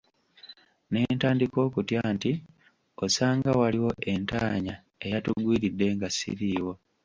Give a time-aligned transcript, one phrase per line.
[0.91, 2.31] Ne ntandika okutya nti
[3.05, 6.73] osanga waliwo entaanya eyatugwiridde nga siriiwo.